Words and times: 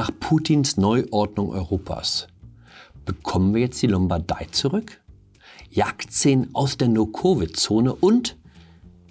Nach 0.00 0.10
Putins 0.18 0.78
Neuordnung 0.78 1.50
Europas 1.50 2.26
bekommen 3.04 3.52
wir 3.52 3.60
jetzt 3.60 3.82
die 3.82 3.86
Lombardei 3.86 4.46
zurück? 4.50 4.98
Jagdszenen 5.68 6.54
aus 6.54 6.78
der 6.78 6.88
No-Covid-Zone 6.88 7.94
und 7.96 8.38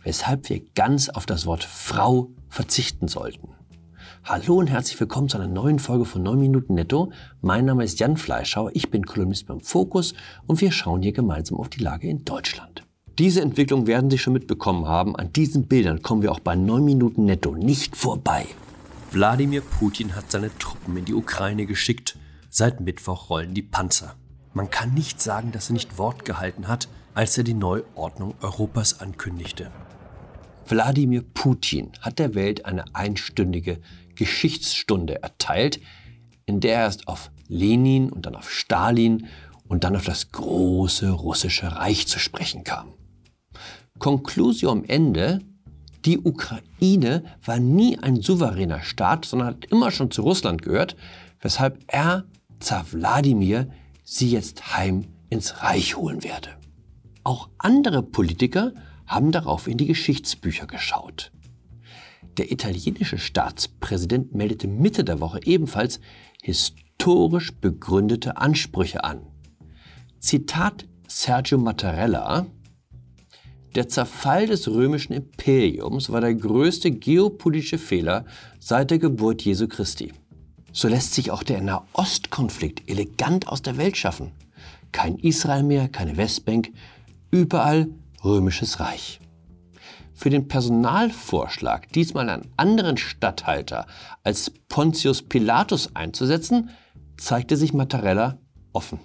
weshalb 0.04 0.50
wir 0.50 0.62
ganz 0.74 1.10
auf 1.10 1.28
das 1.28 1.46
Wort 1.46 1.64
Frau 1.64 2.32
verzichten 2.48 3.08
sollten. 3.08 3.50
Hallo 4.24 4.56
und 4.56 4.72
herzlich 4.72 5.00
willkommen 5.00 5.30
zu 5.30 5.38
einer 5.38 5.48
neuen 5.48 5.78
Folge 5.78 6.06
von 6.06 6.24
9 6.24 6.40
Minuten 6.40 6.74
Netto. 6.74 7.12
Mein 7.40 7.66
Name 7.66 7.84
ist 7.84 8.00
Jan 8.00 8.18
Fleischauer, 8.18 8.72
ich 8.74 8.90
bin 8.90 9.06
Kolumnist 9.06 9.46
beim 9.46 9.60
Fokus 9.60 10.16
und 10.48 10.60
wir 10.60 10.72
schauen 10.72 11.04
hier 11.04 11.14
gemeinsam 11.14 11.60
auf 11.60 11.70
die 11.70 11.84
Lage 11.84 12.08
in 12.08 12.26
Deutschland. 12.26 12.84
Diese 13.20 13.42
Entwicklung 13.42 13.86
werden 13.86 14.10
Sie 14.10 14.18
schon 14.18 14.34
mitbekommen 14.34 14.88
haben. 14.88 15.16
An 15.16 15.32
diesen 15.34 15.68
Bildern 15.68 16.02
kommen 16.02 16.24
wir 16.24 16.32
auch 16.32 16.40
bei 16.40 16.56
9 16.56 16.84
Minuten 16.84 17.26
Netto 17.26 17.54
nicht 17.54 17.96
vorbei. 17.96 18.48
Wladimir 19.12 19.62
Putin 19.62 20.16
hat 20.16 20.32
seine 20.32 20.56
Truppen 20.60 20.96
in 20.96 21.06
die 21.06 21.16
Ukraine 21.16 21.66
geschickt. 21.66 22.16
Seit 22.52 22.80
Mittwoch 22.80 23.32
rollen 23.32 23.56
die 23.56 23.64
Panzer. 23.64 24.16
Man 24.54 24.70
kann 24.70 24.94
nicht 24.94 25.20
sagen, 25.20 25.52
dass 25.52 25.72
er 25.72 25.74
nicht 25.74 25.98
Wort 25.98 26.26
gehalten 26.26 26.68
hat, 26.68 26.88
als 27.16 27.36
er 27.36 27.44
die 27.44 27.56
Neuordnung 27.56 28.36
Europas 28.42 29.00
ankündigte. 29.00 29.72
Wladimir 30.68 31.24
Putin 31.24 31.92
hat 32.02 32.20
der 32.20 32.36
Welt 32.36 32.66
eine 32.66 32.96
einstündige 32.96 33.82
Geschichtsstunde 34.14 35.24
erteilt, 35.24 35.80
in 36.46 36.60
der 36.60 36.76
er 36.76 36.84
erst 36.84 37.08
auf 37.08 37.32
Lenin 37.48 38.12
und 38.12 38.28
dann 38.28 38.36
auf 38.36 38.52
Stalin 38.52 39.26
und 39.68 39.84
dann 39.84 39.96
auf 39.96 40.06
das 40.06 40.32
große 40.32 41.10
russische 41.10 41.76
Reich 41.76 42.08
zu 42.08 42.20
sprechen 42.20 42.64
kam. 42.64 42.94
Conclusio 43.98 44.72
am 44.72 44.84
Ende, 44.84 45.42
die 46.06 46.20
Ukraine 46.20 47.24
war 47.44 47.60
nie 47.60 47.98
ein 47.98 48.22
souveräner 48.22 48.82
Staat, 48.82 49.26
sondern 49.26 49.50
hat 49.50 49.66
immer 49.66 49.92
schon 49.92 50.12
zu 50.12 50.22
Russland 50.22 50.62
gehört, 50.62 50.96
weshalb 51.42 51.84
er, 51.88 52.26
Zar 52.60 52.86
Wladimir, 52.92 53.70
sie 54.04 54.30
jetzt 54.30 54.76
heim 54.76 55.06
ins 55.30 55.62
Reich 55.62 55.98
holen 55.98 56.24
werde. 56.24 56.50
Auch 57.24 57.50
andere 57.58 58.02
Politiker 58.02 58.74
haben 59.06 59.32
darauf 59.32 59.68
in 59.68 59.78
die 59.78 59.88
Geschichtsbücher 59.88 60.68
geschaut. 60.68 61.32
Der 62.38 62.52
italienische 62.52 63.18
Staatspräsident 63.18 64.34
meldete 64.34 64.68
Mitte 64.68 65.04
der 65.04 65.20
Woche 65.20 65.42
ebenfalls 65.44 66.00
historisch 66.42 67.54
begründete 67.54 68.38
Ansprüche 68.38 69.04
an. 69.04 69.22
Zitat 70.20 70.86
Sergio 71.08 71.58
Mattarella, 71.58 72.46
der 73.76 73.88
Zerfall 73.88 74.48
des 74.48 74.68
römischen 74.68 75.14
Imperiums 75.14 76.10
war 76.10 76.22
der 76.22 76.34
größte 76.34 76.92
geopolitische 76.92 77.78
Fehler 77.78 78.26
seit 78.60 78.92
der 78.92 79.00
Geburt 79.00 79.44
Jesu 79.44 79.68
Christi. 79.68 80.12
So 80.72 80.88
lässt 80.88 81.14
sich 81.14 81.32
auch 81.32 81.44
der 81.44 81.62
Nahostkonflikt 81.62 82.90
elegant 82.90 83.48
aus 83.48 83.62
der 83.62 83.78
Welt 83.78 83.98
schaffen. 83.98 84.32
Kein 84.92 85.18
Israel 85.18 85.64
mehr, 85.64 85.88
keine 85.88 86.18
Westbank, 86.18 86.72
überall 87.32 87.90
römisches 88.24 88.80
Reich. 88.80 89.20
Für 90.14 90.30
den 90.30 90.48
Personalvorschlag, 90.48 91.92
diesmal 91.94 92.30
einen 92.30 92.52
anderen 92.58 92.98
Statthalter 92.98 93.86
als 94.24 94.52
Pontius 94.68 95.22
Pilatus 95.22 95.96
einzusetzen, 95.96 96.72
zeigte 97.18 97.56
sich 97.56 97.74
Mattarella 97.74 98.38
offen. 98.74 99.00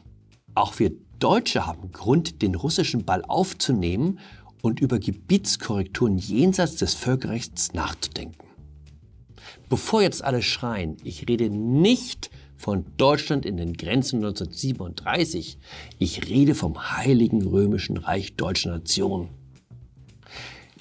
Auch 0.54 0.78
wir 0.78 0.92
Deutsche 1.18 1.66
haben 1.66 1.92
Grund, 1.92 2.42
den 2.42 2.54
russischen 2.54 3.04
Ball 3.04 3.24
aufzunehmen 3.24 4.18
und 4.64 4.80
über 4.80 4.98
Gebietskorrekturen 4.98 6.16
jenseits 6.16 6.76
des 6.76 6.94
Völkerrechts 6.94 7.74
nachzudenken. 7.74 8.48
Bevor 9.68 10.00
jetzt 10.00 10.24
alle 10.24 10.40
schreien, 10.40 10.96
ich 11.04 11.28
rede 11.28 11.50
nicht 11.50 12.30
von 12.56 12.86
Deutschland 12.96 13.44
in 13.44 13.58
den 13.58 13.74
Grenzen 13.74 14.24
1937, 14.24 15.58
ich 15.98 16.30
rede 16.30 16.54
vom 16.54 16.96
Heiligen 16.96 17.42
Römischen 17.42 17.98
Reich 17.98 18.36
Deutscher 18.36 18.70
Nation. 18.70 19.28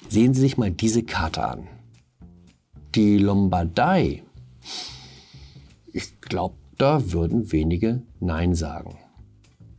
Sehen 0.08 0.32
Sie 0.32 0.40
sich 0.40 0.56
mal 0.56 0.70
diese 0.70 1.02
Karte 1.02 1.46
an. 1.46 1.68
Die 2.94 3.18
Lombardei, 3.18 4.22
ich 5.92 6.22
glaube, 6.22 6.56
da 6.78 7.12
würden 7.12 7.52
wenige 7.52 8.02
Nein 8.18 8.54
sagen. 8.54 8.96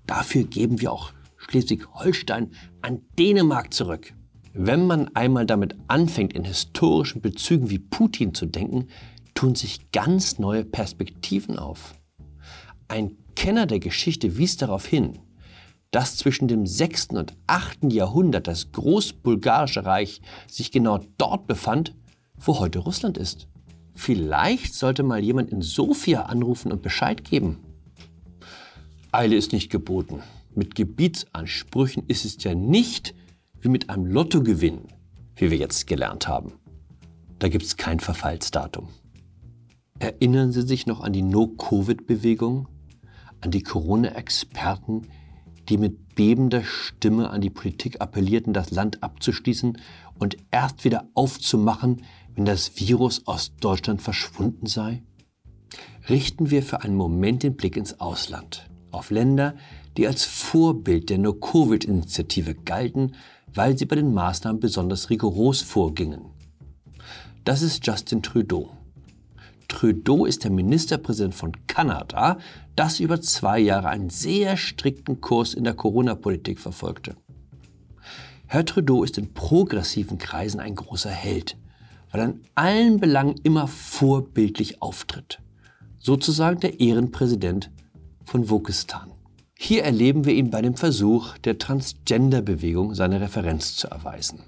Dafür 0.05 0.43
geben 0.43 0.79
wir 0.79 0.91
auch 0.91 1.11
Schleswig-Holstein 1.49 2.51
an 2.81 3.01
Dänemark 3.17 3.73
zurück. 3.73 4.13
Wenn 4.53 4.87
man 4.87 5.13
einmal 5.15 5.45
damit 5.45 5.75
anfängt, 5.87 6.33
in 6.33 6.45
historischen 6.45 7.21
Bezügen 7.21 7.69
wie 7.69 7.79
Putin 7.79 8.33
zu 8.33 8.45
denken, 8.45 8.87
tun 9.33 9.55
sich 9.55 9.91
ganz 9.91 10.39
neue 10.39 10.63
Perspektiven 10.63 11.59
auf. 11.59 11.95
Ein 12.87 13.17
Kenner 13.35 13.65
der 13.65 13.79
Geschichte 13.79 14.37
wies 14.37 14.57
darauf 14.57 14.85
hin, 14.85 15.19
dass 15.91 16.17
zwischen 16.17 16.47
dem 16.47 16.65
6. 16.65 17.09
und 17.09 17.33
8. 17.47 17.91
Jahrhundert 17.91 18.47
das 18.47 18.71
Großbulgarische 18.71 19.85
Reich 19.85 20.21
sich 20.47 20.71
genau 20.71 20.99
dort 21.17 21.47
befand, 21.47 21.93
wo 22.37 22.59
heute 22.59 22.79
Russland 22.79 23.17
ist. 23.17 23.47
Vielleicht 23.93 24.73
sollte 24.73 25.03
mal 25.03 25.23
jemand 25.23 25.49
in 25.51 25.61
Sofia 25.61 26.23
anrufen 26.23 26.71
und 26.71 26.81
Bescheid 26.81 27.23
geben. 27.23 27.59
Eile 29.11 29.35
ist 29.35 29.53
nicht 29.53 29.69
geboten. 29.69 30.21
Mit 30.55 30.73
Gebietsansprüchen 30.73 32.03
ist 32.07 32.23
es 32.23 32.41
ja 32.43 32.55
nicht 32.55 33.13
wie 33.59 33.67
mit 33.67 33.89
einem 33.89 34.05
Lottogewinn, 34.05 34.87
wie 35.35 35.51
wir 35.51 35.57
jetzt 35.57 35.85
gelernt 35.85 36.29
haben. 36.29 36.53
Da 37.39 37.49
gibt 37.49 37.65
es 37.65 37.75
kein 37.75 37.99
Verfallsdatum. 37.99 38.87
Erinnern 39.99 40.53
Sie 40.53 40.61
sich 40.61 40.87
noch 40.87 41.01
an 41.01 41.11
die 41.11 41.21
No-Covid-Bewegung, 41.21 42.69
an 43.41 43.51
die 43.51 43.63
Corona-Experten, 43.63 45.07
die 45.67 45.77
mit 45.77 46.15
bebender 46.15 46.63
Stimme 46.63 47.29
an 47.31 47.41
die 47.41 47.49
Politik 47.49 47.99
appellierten, 47.99 48.53
das 48.53 48.71
Land 48.71 49.03
abzuschließen 49.03 49.77
und 50.19 50.37
erst 50.51 50.85
wieder 50.85 51.09
aufzumachen, 51.15 52.03
wenn 52.33 52.45
das 52.45 52.79
Virus 52.79 53.27
aus 53.27 53.55
Deutschland 53.57 54.01
verschwunden 54.01 54.67
sei? 54.67 55.03
Richten 56.07 56.49
wir 56.49 56.63
für 56.63 56.81
einen 56.81 56.95
Moment 56.95 57.43
den 57.43 57.57
Blick 57.57 57.75
ins 57.75 57.99
Ausland, 57.99 58.69
auf 58.91 59.11
Länder, 59.11 59.55
die 59.97 60.07
als 60.07 60.25
Vorbild 60.25 61.09
der 61.09 61.17
No-Covid-Initiative 61.17 62.55
galten, 62.55 63.15
weil 63.53 63.77
sie 63.77 63.85
bei 63.85 63.95
den 63.95 64.13
Maßnahmen 64.13 64.59
besonders 64.59 65.09
rigoros 65.09 65.61
vorgingen. 65.61 66.21
Das 67.43 67.61
ist 67.61 67.85
Justin 67.85 68.21
Trudeau. 68.21 68.71
Trudeau 69.67 70.25
ist 70.25 70.43
der 70.43 70.51
Ministerpräsident 70.51 71.33
von 71.33 71.51
Kanada, 71.67 72.37
das 72.75 72.99
über 72.99 73.21
zwei 73.21 73.59
Jahre 73.59 73.89
einen 73.89 74.09
sehr 74.09 74.57
strikten 74.57 75.21
Kurs 75.21 75.53
in 75.53 75.63
der 75.63 75.73
Corona-Politik 75.73 76.59
verfolgte. 76.59 77.15
Herr 78.47 78.65
Trudeau 78.65 79.03
ist 79.03 79.17
in 79.17 79.33
progressiven 79.33 80.17
Kreisen 80.17 80.59
ein 80.59 80.75
großer 80.75 81.09
Held, 81.09 81.57
weil 82.11 82.21
er 82.21 82.27
in 82.27 82.41
allen 82.53 82.99
Belangen 82.99 83.35
immer 83.43 83.67
vorbildlich 83.67 84.81
auftritt. 84.81 85.39
Sozusagen 85.99 86.59
der 86.59 86.79
Ehrenpräsident 86.79 87.71
von 88.23 88.49
Wokistan. 88.49 89.14
Hier 89.57 89.83
erleben 89.83 90.25
wir 90.25 90.33
ihn 90.33 90.49
bei 90.49 90.61
dem 90.61 90.75
Versuch 90.75 91.37
der 91.39 91.57
Transgender-Bewegung 91.57 92.93
seine 92.93 93.21
Referenz 93.21 93.75
zu 93.75 93.87
erweisen. 93.87 94.43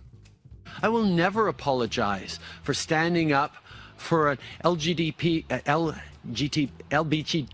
I 0.84 0.88
will 0.88 1.06
never 1.06 1.48
apologize 1.48 2.40
for 2.64 2.76
standing 2.76 3.34
up 3.34 3.52
for 3.96 4.30
an 4.30 4.38
LGDP, 4.64 5.46
uh, 5.50 5.60
LGT, 5.66 6.70
LBG, 6.92 7.48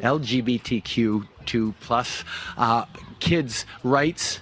LGBTQ2 0.00 1.72
plus 1.80 2.24
uh, 2.56 2.84
kids' 3.20 3.66
rights. 3.84 4.40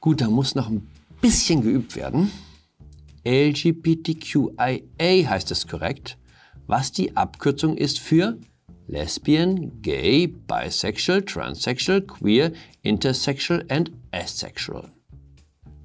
Gut, 0.00 0.20
da 0.20 0.28
muss 0.28 0.54
noch 0.54 0.68
ein 0.68 0.88
bisschen 1.20 1.62
geübt 1.62 1.96
werden. 1.96 2.30
LGBTQIA 3.26 4.88
heißt 5.28 5.50
es 5.50 5.66
korrekt, 5.66 6.16
was 6.66 6.92
die 6.92 7.16
Abkürzung 7.16 7.76
ist 7.76 7.98
für 7.98 8.38
lesbian, 8.86 9.80
gay, 9.82 10.26
bisexual, 10.26 11.22
transsexual, 11.22 12.00
queer, 12.02 12.52
intersexual 12.82 13.64
and 13.68 13.92
asexual. 14.12 14.90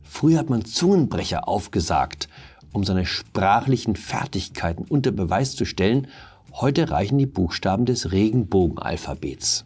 Früher 0.02 0.40
hat 0.40 0.50
man 0.50 0.66
Zungenbrecher 0.66 1.48
aufgesagt, 1.48 2.30
um 2.74 2.84
seine 2.84 3.06
sprachlichen 3.06 3.96
Fertigkeiten 3.96 4.86
unter 4.88 5.12
Beweis 5.12 5.56
zu 5.56 5.66
stellen. 5.66 6.08
Heute 6.54 6.90
reichen 6.90 7.18
die 7.18 7.26
Buchstaben 7.26 7.86
des 7.86 8.12
Regenbogenalphabets. 8.12 9.66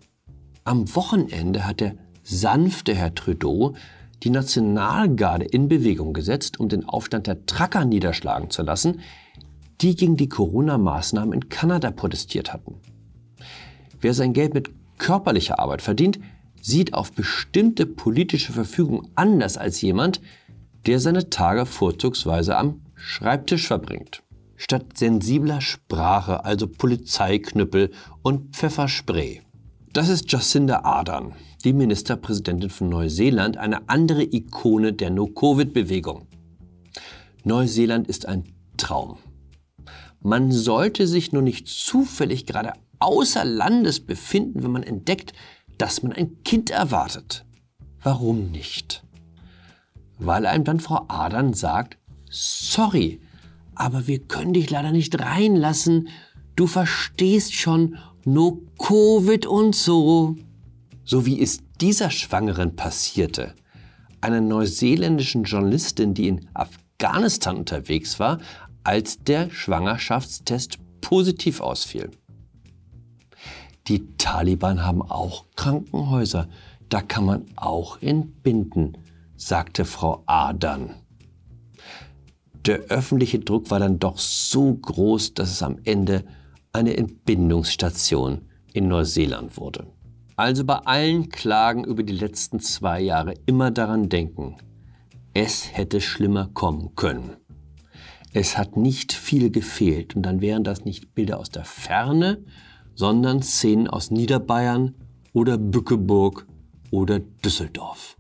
Am 0.66 0.94
Wochenende 0.96 1.66
hat 1.66 1.80
der 1.80 1.96
sanfte 2.24 2.94
Herr 2.94 3.16
Trudeau 3.16 3.74
die 4.24 4.30
Nationalgarde 4.30 5.46
in 5.46 5.68
Bewegung 5.68 6.14
gesetzt, 6.14 6.60
um 6.60 6.70
den 6.70 6.88
Aufstand 6.88 7.28
der 7.28 7.46
Tracker 7.46 7.84
niederschlagen 7.84 8.50
zu 8.50 8.62
lassen, 8.62 9.02
die 9.82 9.96
gegen 9.96 10.16
die 10.16 10.30
Corona-Maßnahmen 10.30 11.34
in 11.34 11.50
Kanada 11.50 11.92
protestiert 11.92 12.54
hatten. 12.54 12.76
Wer 14.04 14.14
sein 14.14 14.34
Geld 14.34 14.54
mit 14.54 14.70
körperlicher 14.98 15.60
Arbeit 15.60 15.82
verdient, 15.82 16.20
sieht 16.62 16.94
auf 16.94 17.14
bestimmte 17.14 17.86
politische 17.86 18.52
Verfügung 18.52 19.08
anders 19.16 19.58
als 19.58 19.82
jemand, 19.82 20.20
der 20.86 21.00
seine 21.00 21.30
Tage 21.30 21.66
vorzugsweise 21.66 22.58
am 22.58 22.82
Schreibtisch 22.96 23.66
verbringt. 23.66 24.22
statt 24.56 24.98
sensibler 24.98 25.62
Sprache, 25.62 26.44
also 26.46 26.68
Polizeiknüppel 26.68 27.92
und 28.22 28.56
Pfefferspray. 28.56 29.42
Das 29.94 30.10
ist 30.10 30.32
Jacinda 30.32 30.84
Ardern, 30.84 31.34
die 31.64 31.74
Ministerpräsidentin 31.74 32.70
von 32.70 32.90
Neuseeland, 32.90 33.58
eine 33.58 33.90
andere 33.90 34.24
Ikone 34.24 34.94
der 34.94 35.10
No-Covid-Bewegung. 35.12 36.28
Neuseeland 37.44 38.08
ist 38.08 38.26
ein 38.26 38.44
Traum. 38.78 39.18
Man 40.22 40.52
sollte 40.52 41.08
sich 41.08 41.32
nur 41.32 41.42
nicht 41.42 41.68
zufällig 41.68 42.46
gerade 42.46 42.74
außer 43.04 43.44
Landes 43.44 44.00
befinden, 44.00 44.64
wenn 44.64 44.72
man 44.72 44.84
entdeckt, 44.84 45.34
dass 45.78 46.04
man 46.04 46.14
ein 46.14 46.42
Kind 46.44 46.70
erwartet. 46.70 47.46
Warum 48.02 48.52
nicht? 48.52 49.04
Weil 50.20 50.46
einem 50.46 50.64
dann 50.64 50.80
Frau 50.80 51.06
Adern 51.10 51.54
sagt, 51.54 51.98
sorry, 52.30 53.20
aber 53.76 54.08
wir 54.08 54.20
können 54.20 54.54
dich 54.54 54.70
leider 54.70 54.92
nicht 54.92 55.20
reinlassen. 55.20 56.10
Du 56.56 56.68
verstehst 56.68 57.54
schon, 57.54 57.98
no 58.24 58.62
Covid 58.78 59.46
und 59.46 59.76
so. 59.76 60.36
So 61.04 61.26
wie 61.26 61.42
es 61.42 61.60
dieser 61.82 62.10
Schwangeren 62.10 62.76
passierte, 62.76 63.54
einer 64.22 64.40
neuseeländischen 64.40 65.44
Journalistin, 65.44 66.14
die 66.14 66.30
in 66.30 66.48
Afghanistan 66.54 67.58
unterwegs 67.58 68.20
war, 68.20 68.40
als 68.86 69.22
der 69.24 69.50
Schwangerschaftstest 69.50 70.78
positiv 71.02 71.60
ausfiel. 71.60 72.12
Die 73.88 74.16
Taliban 74.18 74.86
haben 74.86 75.02
auch 75.02 75.46
Krankenhäuser, 75.56 76.48
da 76.90 77.02
kann 77.02 77.26
man 77.26 77.46
auch 77.56 78.02
entbinden, 78.02 78.98
sagte 79.36 79.84
Frau 79.84 80.24
A. 80.26 80.54
dann. 80.54 80.92
Der 82.66 82.80
öffentliche 82.84 83.40
Druck 83.40 83.72
war 83.72 83.80
dann 83.80 84.00
doch 84.00 84.18
so 84.18 84.74
groß, 84.74 85.34
dass 85.34 85.52
es 85.52 85.62
am 85.62 85.80
Ende 85.84 86.24
eine 86.72 86.96
Entbindungsstation 86.96 88.44
in 88.72 88.88
Neuseeland 88.88 89.58
wurde. 89.58 89.86
Also 90.38 90.64
bei 90.64 90.78
allen 90.78 91.30
Klagen 91.30 91.84
über 91.84 92.04
die 92.04 92.14
letzten 92.14 92.60
zwei 92.60 93.02
Jahre 93.02 93.34
immer 93.46 93.70
daran 93.70 94.08
denken, 94.08 94.58
es 95.34 95.76
hätte 95.76 96.00
schlimmer 96.00 96.50
kommen 96.54 96.96
können. 96.96 97.36
Es 98.32 98.58
hat 98.58 98.78
nicht 98.78 99.14
viel 99.14 99.52
gefehlt 99.52 100.16
und 100.16 100.24
dann 100.24 100.42
wären 100.42 100.64
das 100.64 100.86
nicht 100.86 101.14
Bilder 101.14 101.40
aus 101.40 101.50
der 101.50 101.66
Ferne, 101.66 102.44
sondern 102.96 103.42
Szenen 103.42 103.88
aus 103.88 104.12
Niederbayern 104.12 104.96
oder 105.34 105.58
Bückeburg 105.58 106.46
oder 106.92 107.20
Düsseldorf. 107.20 108.18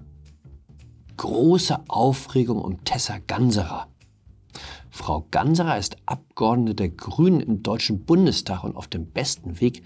Große 1.17 1.79
Aufregung 1.87 2.59
um 2.59 2.83
Tessa 2.83 3.19
Ganserer. 3.27 3.87
Frau 4.89 5.25
Ganserer 5.31 5.77
ist 5.77 5.97
Abgeordnete 6.05 6.75
der 6.75 6.89
Grünen 6.89 7.39
im 7.39 7.63
Deutschen 7.63 8.05
Bundestag 8.05 8.63
und 8.63 8.75
auf 8.75 8.87
dem 8.87 9.07
besten 9.07 9.59
Weg, 9.59 9.83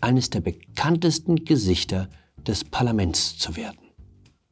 eines 0.00 0.30
der 0.30 0.40
bekanntesten 0.40 1.44
Gesichter 1.44 2.08
des 2.46 2.64
Parlaments 2.64 3.38
zu 3.38 3.56
werden. 3.56 3.78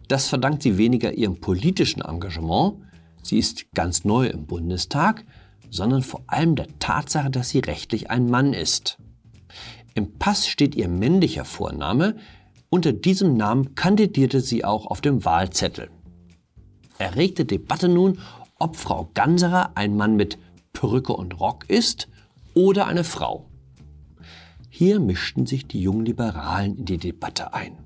Das 0.09 0.29
verdankt 0.29 0.63
sie 0.63 0.79
weniger 0.79 1.13
ihrem 1.13 1.41
politischen 1.41 2.03
Engagement, 2.03 2.77
sie 3.23 3.39
ist 3.39 3.73
ganz 3.75 4.05
neu 4.05 4.27
im 4.27 4.47
Bundestag, 4.47 5.25
sondern 5.71 6.03
vor 6.03 6.23
allem 6.27 6.55
der 6.55 6.79
Tatsache, 6.79 7.31
dass 7.31 7.51
sie 7.51 7.59
rechtlich 7.59 8.11
ein 8.11 8.31
Mann 8.31 8.55
ist. 8.55 8.99
Im 9.95 10.19
Pass 10.19 10.47
steht 10.47 10.75
ihr 10.75 10.89
männlicher 10.89 11.45
Vorname, 11.45 12.17
unter 12.71 12.93
diesem 12.93 13.37
Namen 13.37 13.75
kandidierte 13.75 14.41
sie 14.41 14.65
auch 14.65 14.87
auf 14.87 15.01
dem 15.01 15.25
Wahlzettel. 15.25 15.91
Erregte 16.99 17.45
Debatte 17.45 17.89
nun, 17.89 18.19
ob 18.59 18.77
Frau 18.77 19.11
Ganserer 19.15 19.73
ein 19.77 19.97
Mann 19.97 20.17
mit 20.17 20.39
Perücke 20.73 21.13
und 21.13 21.41
Rock 21.41 21.69
ist 21.69 22.09
oder 22.55 22.87
eine 22.87 23.05
Frau. 23.05 23.49
Hier 24.69 25.01
mischten 25.01 25.47
sich 25.47 25.67
die 25.67 25.81
jungen 25.81 26.05
Liberalen 26.05 26.77
in 26.77 26.85
die 26.85 26.99
Debatte 26.99 27.55
ein. 27.55 27.79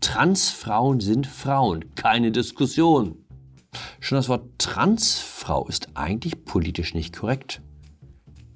Transfrauen 0.00 1.00
sind 1.00 1.26
Frauen, 1.26 1.94
keine 1.94 2.32
Diskussion. 2.32 3.16
Schon 4.00 4.16
das 4.16 4.28
Wort 4.28 4.58
Transfrau 4.58 5.66
ist 5.68 5.90
eigentlich 5.94 6.44
politisch 6.44 6.94
nicht 6.94 7.16
korrekt. 7.16 7.62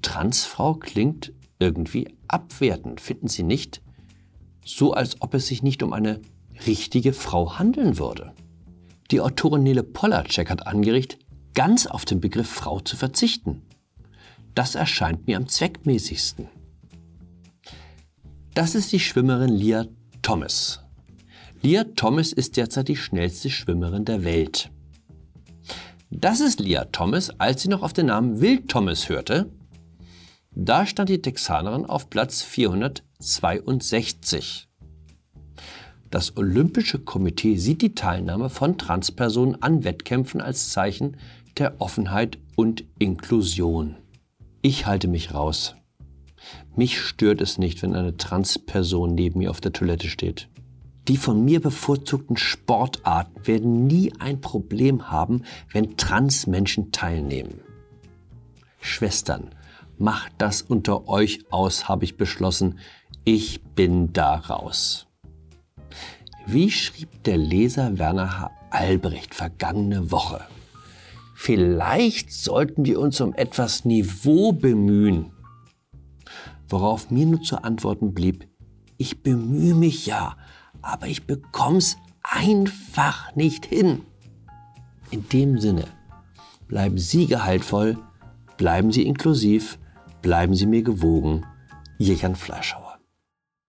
Transfrau 0.03 0.75
klingt 0.75 1.33
irgendwie 1.59 2.15
abwertend, 2.29 3.01
finden 3.01 3.29
Sie 3.29 3.43
nicht? 3.43 3.83
So 4.65 4.93
als 4.93 5.21
ob 5.23 5.35
es 5.35 5.47
sich 5.47 5.63
nicht 5.63 5.83
um 5.83 5.93
eine 5.93 6.21
richtige 6.67 7.13
Frau 7.13 7.59
handeln 7.59 7.99
würde. 7.99 8.33
Die 9.11 9.21
Autorin 9.21 9.63
Nele 9.63 9.83
Polacek 9.83 10.51
hat 10.51 10.67
angeregt, 10.67 11.19
ganz 11.55 11.87
auf 11.87 12.05
den 12.05 12.21
Begriff 12.21 12.49
Frau 12.49 12.81
zu 12.81 12.97
verzichten. 12.97 13.63
Das 14.55 14.75
erscheint 14.75 15.27
mir 15.27 15.37
am 15.37 15.49
zweckmäßigsten. 15.49 16.49
Das 18.55 18.75
ist 18.75 18.91
die 18.93 19.01
Schwimmerin 19.01 19.51
Lia 19.51 19.87
Thomas. 20.23 20.81
Lia 21.63 21.85
Thomas 21.85 22.33
ist 22.33 22.57
derzeit 22.57 22.89
die 22.89 22.97
schnellste 22.97 23.51
Schwimmerin 23.51 24.05
der 24.05 24.25
Welt. 24.25 24.71
Das 26.11 26.41
ist 26.41 26.61
Lia 26.61 26.87
Thomas, 26.87 27.39
als 27.39 27.63
sie 27.63 27.69
noch 27.69 27.83
auf 27.83 27.93
den 27.93 28.07
Namen 28.07 28.41
Will 28.41 28.63
Thomas 28.67 29.09
hörte. 29.09 29.51
Da 30.59 30.87
stand 30.87 31.11
die 31.11 31.21
Texanerin 31.21 31.85
auf 31.85 32.09
Platz 32.09 32.41
462. 32.41 34.69
Das 36.09 36.35
Olympische 36.39 36.99
Komitee 36.99 37.59
sieht 37.59 37.83
die 37.83 37.95
Teilnahme 37.95 38.49
von 38.49 38.79
Transpersonen 38.79 39.63
an 39.63 39.85
Wettkämpfen 39.85 40.41
als 40.41 40.71
Zeichen 40.71 41.19
der 41.59 41.79
Offenheit 41.83 42.39
und 42.55 42.85
Inklusion. 42.99 43.97
Ich 44.63 44.87
halte 44.87 45.09
mich 45.09 45.35
raus. 45.35 45.77
Mich 46.75 47.03
stört 47.03 47.43
es 47.43 47.59
nicht, 47.59 47.83
wenn 47.83 47.95
eine 47.95 48.17
Transperson 48.17 49.15
neben 49.15 49.41
mir 49.41 49.51
auf 49.51 49.61
der 49.61 49.75
Toilette 49.75 50.09
steht. 50.09 50.49
Die 51.07 51.19
von 51.19 51.45
mir 51.45 51.61
bevorzugten 51.61 52.39
Sportarten 52.39 53.47
werden 53.47 53.87
nie 53.87 54.15
ein 54.21 54.41
Problem 54.41 55.11
haben, 55.11 55.43
wenn 55.75 55.99
Transmenschen 55.99 56.93
teilnehmen. 56.93 57.61
Schwestern, 58.81 59.51
macht 59.99 60.33
das 60.39 60.63
unter 60.63 61.09
euch 61.09 61.41
aus, 61.51 61.89
habe 61.89 62.05
ich 62.05 62.17
beschlossen. 62.17 62.79
Ich 63.25 63.63
bin 63.63 64.13
da 64.13 64.37
raus. 64.37 65.07
Wie 66.47 66.71
schrieb 66.71 67.25
der 67.25 67.37
Leser 67.37 67.99
Werner 67.99 68.39
H. 68.39 68.51
Albrecht 68.71 69.35
vergangene 69.35 70.11
Woche? 70.11 70.45
Vielleicht 71.35 72.33
sollten 72.33 72.85
wir 72.85 73.01
uns 73.01 73.21
um 73.21 73.35
etwas 73.35 73.85
Niveau 73.85 74.53
bemühen. 74.53 75.33
Worauf 76.69 77.11
mir 77.11 77.27
nur 77.27 77.43
zu 77.43 77.63
antworten 77.63 78.15
blieb, 78.15 78.49
ich 78.97 79.23
bemühe 79.23 79.75
mich 79.75 80.07
ja, 80.07 80.37
aber 80.83 81.07
ich 81.07 81.27
bekomm's 81.27 81.97
einfach 82.23 83.35
nicht 83.37 83.67
hin. 83.67 84.03
In 85.11 85.29
dem 85.29 85.61
Sinne, 85.61 85.85
bleiben 86.67 86.99
Sie 86.99 87.27
gehaltvoll, 87.27 87.99
bleiben 88.57 88.91
Sie 88.91 89.03
inklusiv, 89.03 89.79
bleiben 90.23 90.55
Sie 90.55 90.67
mir 90.67 90.83
gewogen. 90.83 91.45
Ihr 91.99 92.15
Jan 92.15 92.37
Fleischhauer. 92.37 92.86